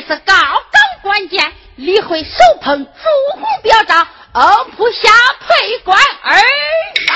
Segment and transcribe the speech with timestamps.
[0.00, 2.30] 是高高官阶，李会手
[2.60, 2.90] 捧朱
[3.38, 5.08] 红表彰，欧普下
[5.40, 7.14] 配官而啊！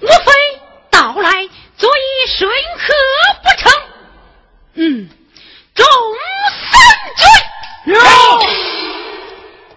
[0.00, 0.32] 莫非
[0.90, 2.94] 到来做一顺客
[3.42, 3.72] 不成？
[4.74, 5.08] 嗯，
[5.74, 5.86] 众
[6.72, 6.78] 三
[7.16, 8.02] 军，有、哦、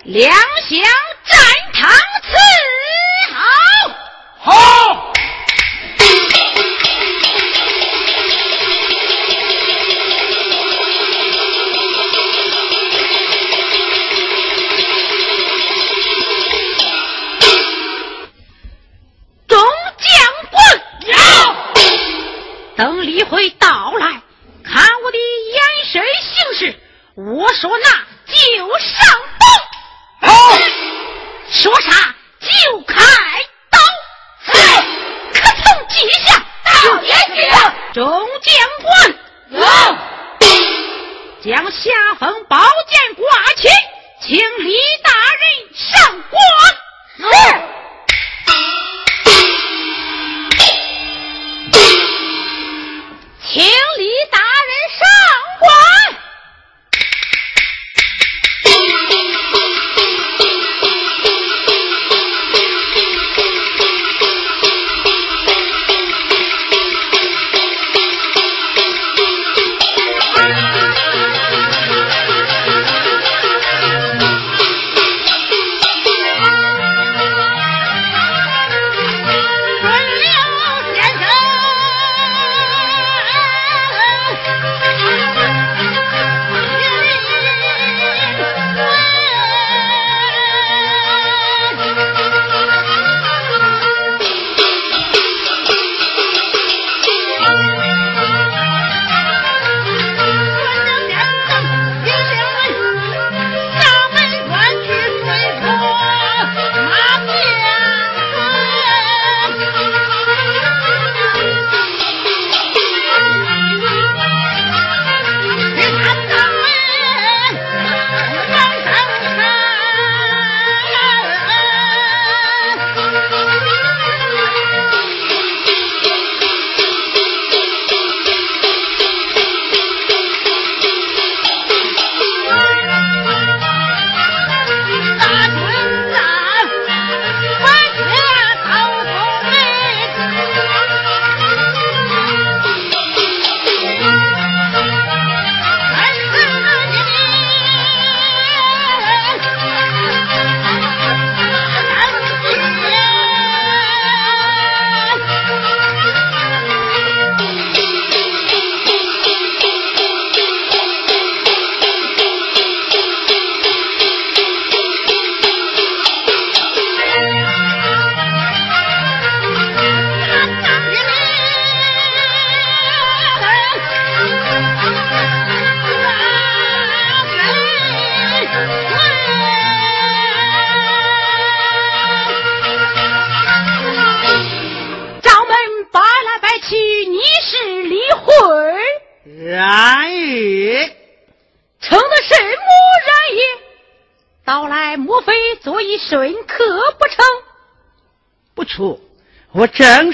[0.03, 0.33] 两
[0.67, 1.08] 相。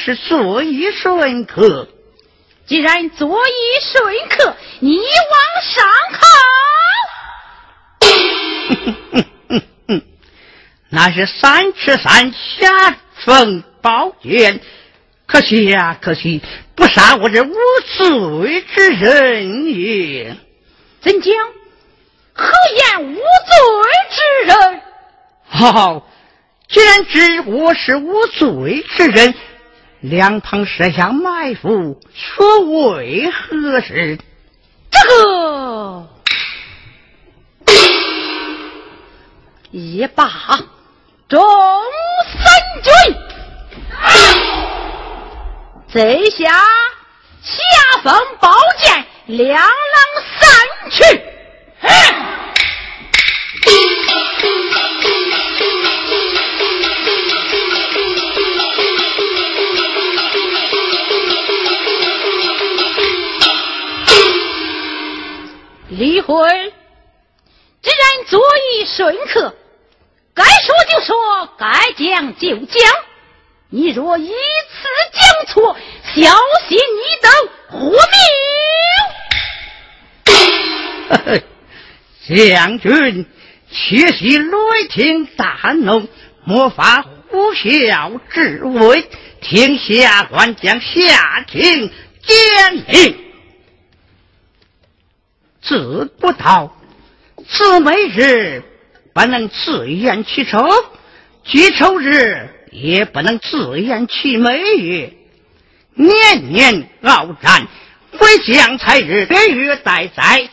[0.06, 1.88] 是左一顺客。
[2.68, 5.04] 既然左一顺客，你往
[5.74, 5.84] 上
[9.90, 10.02] 靠。
[10.90, 14.62] 那是三尺三下风宝剑，
[15.26, 16.44] 可惜呀，可惜
[16.76, 17.56] 不杀我这无
[17.98, 20.38] 罪之人也。
[21.02, 21.34] 怎讲？
[22.34, 23.22] 何言无罪
[24.12, 24.82] 之人？
[25.48, 26.08] 好，
[26.68, 29.34] 既然知我是无罪之人，
[30.10, 34.20] 两旁设下埋伏，却为何事？
[34.92, 36.08] 这个
[39.72, 40.30] 一把
[41.28, 41.44] 众
[42.32, 42.44] 三
[42.84, 42.92] 军，
[45.92, 46.54] 在下
[47.42, 47.58] 下
[48.04, 49.68] 封宝剑，两狼
[50.40, 50.46] 散
[50.92, 51.02] 去。
[65.98, 66.74] 离婚，
[67.82, 69.56] 既然作揖顺客，
[70.34, 71.16] 该说就说，
[71.58, 72.84] 该讲就讲。
[73.70, 74.34] 你若一次
[75.14, 76.36] 讲错，小
[76.68, 77.32] 心你等
[77.70, 77.80] 活
[81.32, 82.46] 命。
[82.50, 83.26] 将军，
[83.72, 86.10] 且息雷霆大怒，
[86.44, 89.08] 莫发呼啸之威，
[89.40, 91.90] 听下官将下庭
[92.22, 93.25] 讲令。
[95.66, 96.76] 自古道，
[97.48, 98.64] 自美日
[99.14, 100.68] 不能自言其丑，
[101.46, 105.14] 其丑日也不能自言其美也。
[105.96, 107.68] 年年鏖战，
[108.20, 110.50] 为将才日，月月待哉。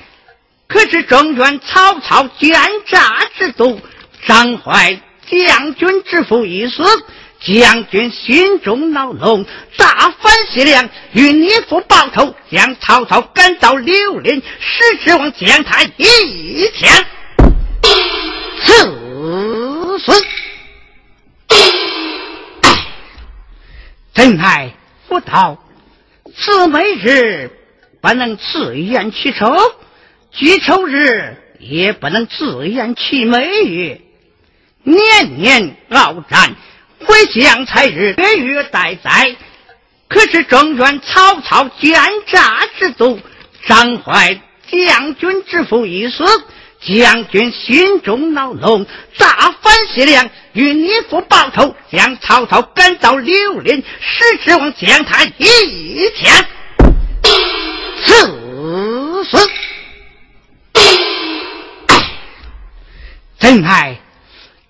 [0.67, 3.79] 可是中原曹操奸诈之毒，
[4.27, 6.83] 张怀将军之父一死，
[7.45, 9.45] 将军心中恼怒，
[9.77, 17.05] 大反西凉，与你父报仇，将曹操赶到柳林，使之王将他一枪
[18.61, 20.25] 刺死。
[24.15, 24.73] 真乃
[25.09, 25.59] 不道，
[26.37, 27.51] 此每日
[28.01, 29.53] 不能自言其丑。
[30.31, 34.01] 聚丑日也不能自言其美，
[34.83, 36.55] 年年鏖战，
[37.09, 39.37] 为将才日，月月待哉。
[40.09, 41.95] 可是中原曹操奸
[42.27, 43.19] 诈之徒，
[43.67, 44.39] 伤怀
[44.71, 46.25] 将军之父一死，
[46.81, 48.85] 将军心中恼怒，
[49.17, 56.45] 大反西凉，与你父报仇，将曹操赶到柳林，使之王将他一枪
[58.05, 59.51] 刺死。
[63.39, 63.99] 真爱，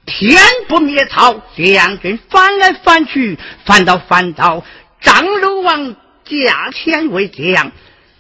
[0.05, 4.65] 天不灭曹，将军翻来翻去，翻到翻到
[5.01, 7.73] 张鲁王驾前为将。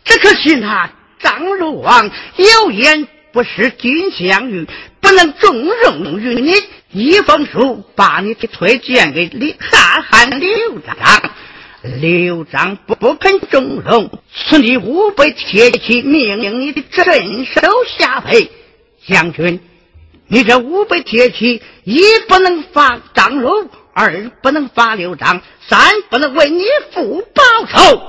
[0.04, 4.66] 只可惜他张鲁王有眼不识金镶玉，
[5.00, 6.54] 不能重用于你。
[6.90, 11.30] 一封书把你推荐给李大汉刘璋，
[12.00, 17.60] 刘璋不不肯重用，此你五百铁骑命令你的镇守
[17.98, 18.50] 下邳
[19.06, 19.60] 将军。
[20.32, 28.02] 你这五百铁骑，一不能发张鲁，二不能发刘璋，三不能为你父报仇。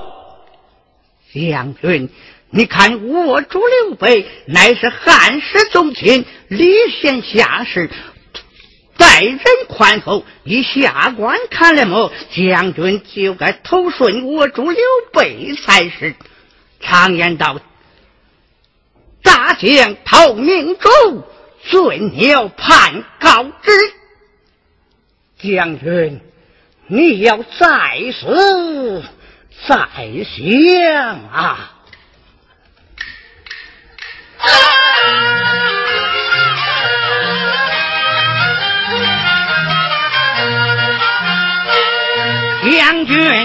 [1.34, 2.08] 将军，
[2.48, 7.90] 你看我主刘备乃是汉室宗亲，礼贤下士，
[8.96, 9.38] 待人
[9.68, 10.24] 宽厚。
[10.44, 12.10] 以下官看来么？
[12.34, 16.14] 将军就该投顺我主刘备才是。
[16.80, 17.60] 常言道：
[19.22, 21.22] 大将投明珠。
[21.70, 23.72] 准要判告之，
[25.38, 26.20] 将军，
[26.86, 29.02] 你要再思
[29.66, 29.76] 再
[30.24, 30.84] 想
[31.30, 31.70] 啊！
[42.64, 43.43] 将军，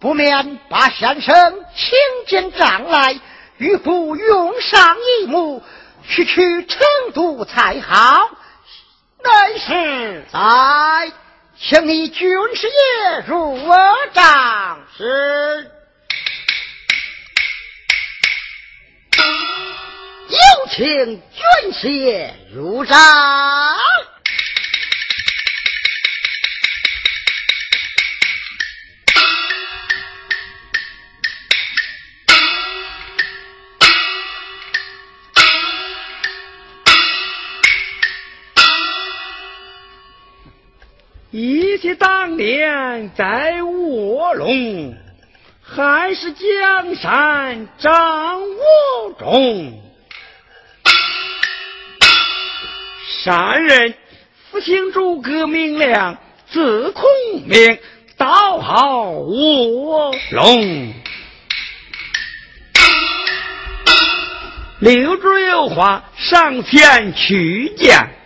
[0.00, 3.18] 不免把先生请进帐来，
[3.56, 5.62] 与父用上一幕，
[6.08, 8.30] 去去成都才好。
[9.24, 11.12] 乃是在，
[11.58, 13.76] 请你军师爷入我
[14.12, 14.86] 帐。
[14.96, 15.68] 是，
[20.28, 20.38] 有
[20.70, 22.96] 请军师爷入帐。
[41.40, 44.96] 一起当年在卧龙，
[45.62, 49.80] 还是江山掌握中。
[53.22, 53.94] 善人
[54.50, 56.18] 复兴诸葛明亮，
[56.50, 57.04] 字孔
[57.46, 57.78] 明，
[58.16, 60.92] 道号卧龙。
[64.80, 68.17] 六主有话上前去见。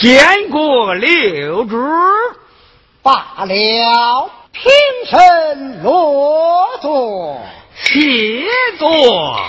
[0.00, 1.76] 见过六主，
[3.02, 4.70] 罢了，平
[5.10, 7.40] 身落座，
[7.82, 8.44] 谢
[8.78, 9.40] 座。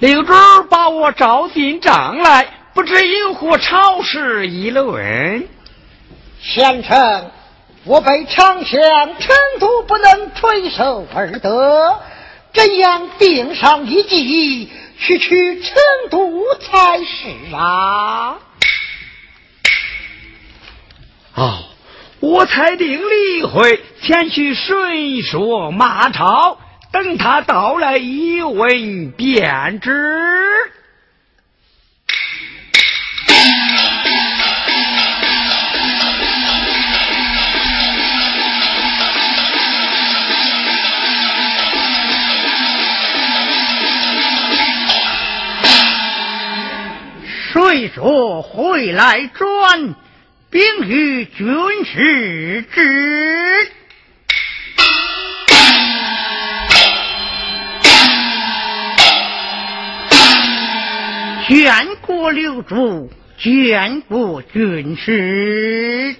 [0.00, 0.32] 六主
[0.68, 5.48] 把我召进帐来，不知有何朝事议论。
[6.40, 7.30] 先生，
[7.84, 12.00] 我被常想成都不能垂手而得。
[12.52, 15.74] 这样定上一计，去去成
[16.10, 18.38] 都才是啊！
[21.34, 21.64] 哦，
[22.20, 26.58] 我才定理会，前去顺说马超，
[26.90, 29.92] 等他到来一问便知。
[47.60, 49.96] 虽说回来转，
[50.48, 51.44] 并与军
[51.84, 53.72] 师之。
[61.48, 66.14] 见过刘主，见过军师。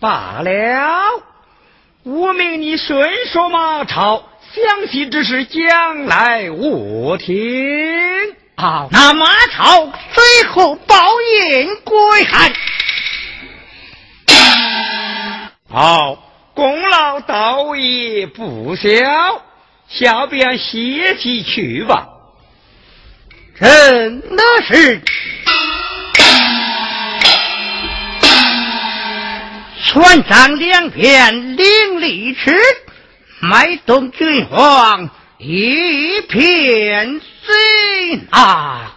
[0.00, 1.22] 罢了，
[2.04, 8.39] 我命你顺说马超，详细之事将来我听。
[8.60, 12.52] 好，那马超最后报应归汉。
[15.66, 16.18] 好，
[16.52, 18.82] 功劳倒也不小，
[19.88, 22.06] 小便歇息去吧。
[23.58, 25.00] 真的是，
[29.86, 32.54] 船上两边领力尺，
[33.40, 35.08] 脉动军皇。
[35.42, 38.94] 一片心啊！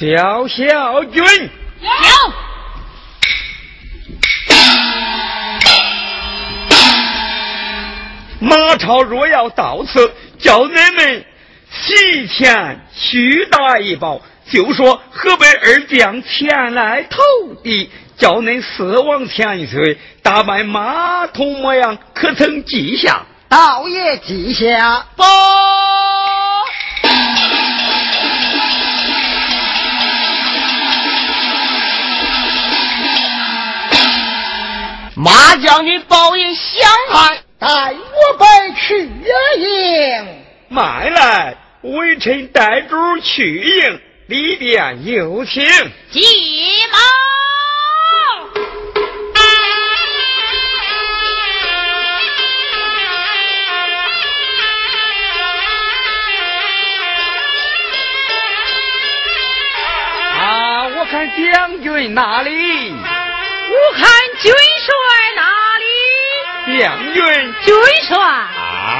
[0.00, 1.22] 小小军，
[1.80, 1.88] 有
[8.40, 11.24] 马超若要到此，叫你们。
[11.86, 14.20] 提前去打一包
[14.50, 17.22] 就说河北二将前来投
[17.62, 25.22] 敌叫恁死往前一吹打败马桶模样可曾记下倒也记下不。
[35.14, 40.26] 马将军报应相害带我们去也行
[40.68, 41.56] 买来
[41.94, 44.00] 微臣带主去迎。
[44.26, 45.64] 里边有请。
[46.10, 46.20] 急
[46.90, 47.00] 忙。
[60.38, 62.50] 啊，我看将军哪里？
[62.90, 64.92] 我看军帅
[65.36, 65.42] 哪
[65.78, 66.80] 里？
[66.80, 67.22] 将军。
[67.64, 67.74] 军
[68.08, 68.18] 帅。
[68.18, 68.50] 啊。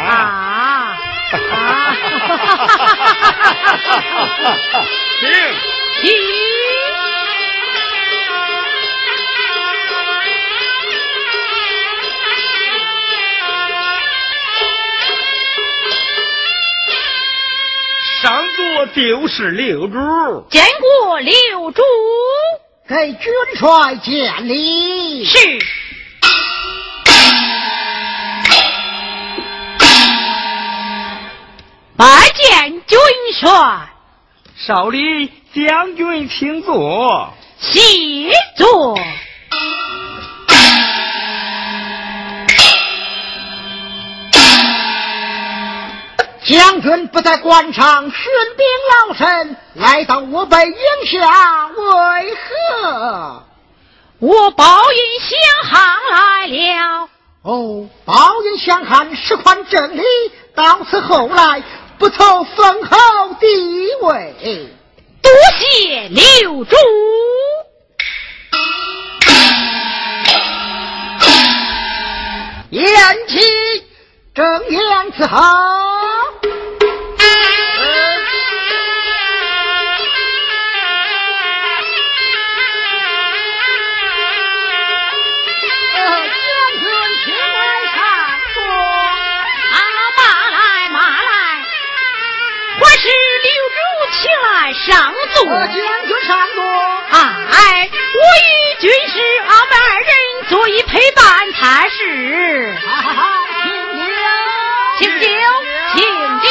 [0.08, 0.45] 啊！
[5.20, 5.28] 请，
[6.00, 6.12] 请。
[18.22, 19.98] 上座就是六主，
[20.48, 21.82] 见过六主，
[22.88, 25.24] 给军帅见礼。
[25.24, 25.38] 是。
[31.96, 32.04] 拜
[32.34, 32.98] 见军
[33.40, 33.88] 帅，
[34.54, 37.32] 少李将军，请坐。
[37.58, 37.80] 谢
[38.58, 38.98] 坐。
[46.44, 48.12] 将军不在官场，训
[48.56, 48.66] 兵
[49.08, 53.42] 劳身，来到我北营下，为何？
[54.18, 55.38] 我报应相
[55.70, 57.08] 汉来了。
[57.42, 60.02] 哦，报应相汉，实宽正理，
[60.54, 61.62] 到此后来。
[61.98, 63.46] 不愁封侯地
[64.02, 64.34] 位，
[65.22, 66.76] 多谢六主。
[72.70, 72.84] 言
[73.28, 73.38] 起
[74.34, 75.95] 正言辞好。
[94.72, 96.64] 上座，将军上座。
[97.12, 100.08] 哎，我与军师俺们二人
[100.48, 102.74] 坐以陪伴才是。
[102.74, 103.22] 哈哈哈，
[103.62, 104.04] 请酒，
[104.98, 105.26] 请酒，
[105.94, 106.02] 请
[106.40, 106.46] 酒。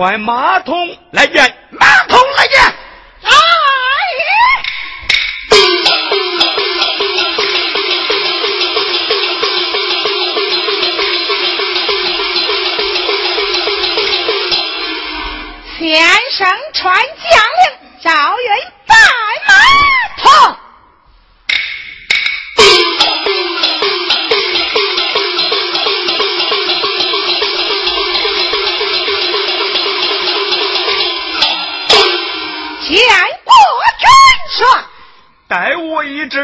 [0.00, 2.58] 唤马桶来见，马桶来见。
[3.22, 3.30] 哎！
[15.78, 16.00] 先
[16.32, 16.96] 生传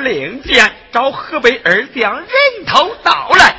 [0.07, 2.29] 令箭，找河北二将人
[2.65, 3.57] 头到来。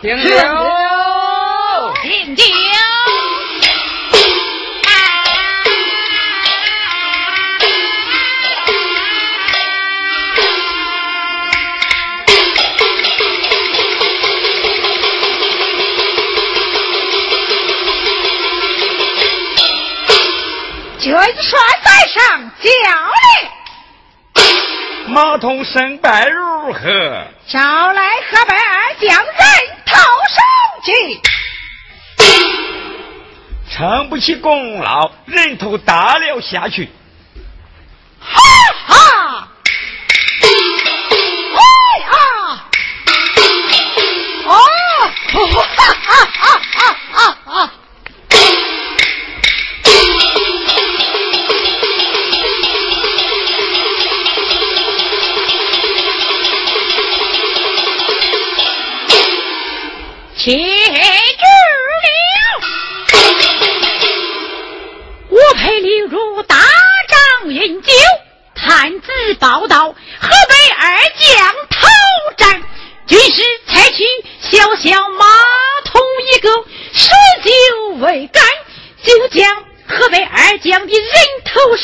[0.00, 0.57] 听令。
[25.48, 25.54] 令。
[25.54, 27.26] 马童胜败如何？
[27.48, 27.58] 招
[27.92, 29.32] 来河北二将人
[29.86, 29.96] 头
[30.28, 30.44] 上
[30.84, 30.92] 去，
[33.70, 36.90] 成不起功劳，人头打了下去。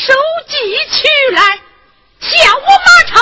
[0.05, 0.13] 头手
[0.47, 0.55] 记
[0.91, 1.41] 取来，
[2.19, 3.13] 叫我马超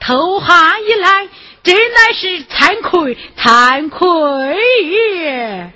[0.00, 1.28] 投哈一来，
[1.62, 4.56] 真乃是惭愧惭愧
[4.86, 5.70] 也。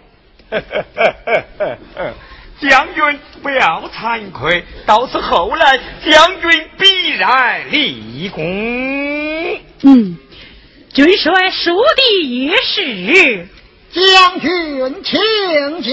[2.61, 8.43] 将军不要惭愧，到此后来，将军必然立功。
[9.83, 10.19] 嗯，
[10.95, 13.47] 军帅说的也是。
[13.91, 15.93] 将军请酒。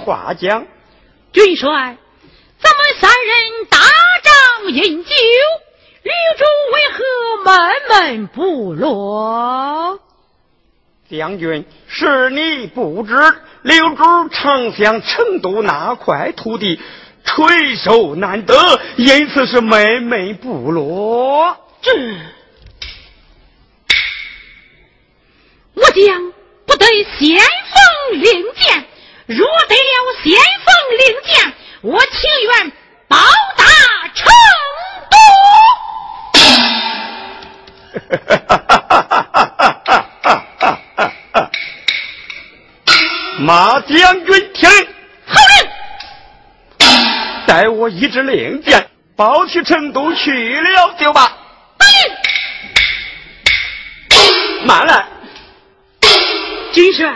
[0.00, 0.66] 话讲？
[1.32, 1.96] 军帅，
[2.58, 3.78] 咱们三人大
[4.24, 5.14] 帐饮酒，
[6.02, 6.44] 吕主
[6.74, 7.04] 为何
[7.44, 7.48] 闷
[7.88, 10.00] 闷不乐？
[11.08, 13.14] 将军，是你不知，
[13.62, 16.80] 刘主常想成都那块土地
[17.24, 18.54] 垂手难得，
[18.96, 21.56] 因此是闷闷不乐。
[21.82, 21.92] 这，
[25.74, 26.32] 我将
[26.66, 26.86] 不得
[27.18, 28.84] 先锋令箭。
[29.30, 30.32] 若得了先
[30.64, 32.10] 锋令箭，我情
[32.48, 32.72] 愿
[33.06, 33.16] 报
[33.56, 33.64] 答
[34.12, 34.26] 成
[35.08, 35.16] 都。
[43.38, 44.68] 马将军听，
[45.26, 46.88] 好令，
[47.46, 51.32] 待我一支令箭，包去成都去了就罢。
[54.64, 55.06] 慢来，
[56.72, 57.08] 军雪。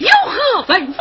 [0.00, 0.96] 有何吩咐？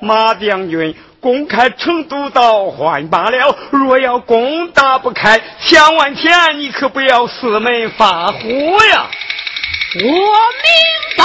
[0.00, 0.94] 马将军。
[1.20, 8.36] 公开成都道还罢了，若要攻打不开，千万天你可不要四门发火
[8.92, 9.06] 呀！
[9.94, 10.10] 我明
[11.16, 11.24] 白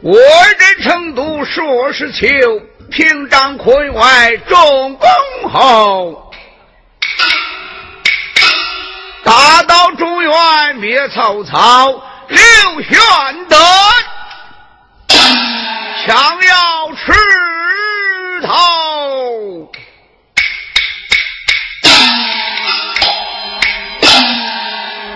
[0.00, 0.16] 我
[0.58, 2.26] 这成都说是秋，
[2.88, 6.32] 平章坤外重公侯。
[9.24, 12.38] 大刀中原灭曹操，刘
[12.82, 12.96] 玄
[13.48, 13.56] 德，
[16.06, 17.12] 枪要吃
[18.46, 19.72] 头。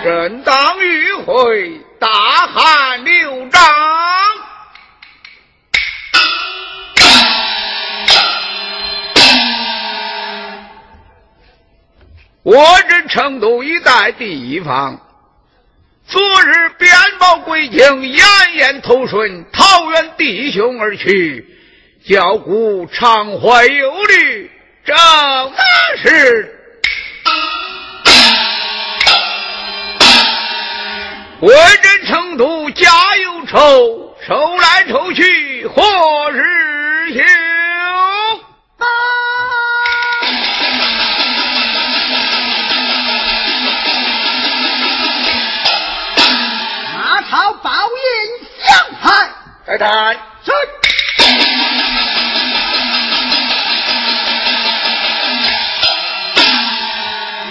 [0.03, 2.09] 正当与会，大
[2.49, 3.92] 汉刘璋。
[12.45, 15.01] 我这成都一带地方，
[16.09, 16.91] 昨日鞭
[17.21, 18.27] 报归京，严
[18.57, 21.47] 严投顺，桃园弟兄而去，
[22.05, 24.51] 教姑常怀忧虑，
[24.85, 26.59] 正那时，
[31.39, 37.23] 我这成都家有仇，愁来愁去，何日休？
[49.65, 50.51] 开台，是。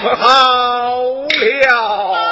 [0.03, 2.30] 可好了。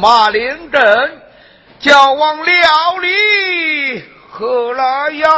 [0.00, 1.22] 马陵阵，
[1.80, 5.28] 叫王料理，何来呀？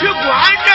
[0.00, 0.69] 去管